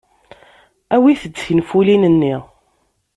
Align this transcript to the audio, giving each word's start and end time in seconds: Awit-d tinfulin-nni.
Awit-d 0.95 1.35
tinfulin-nni. 1.43 2.35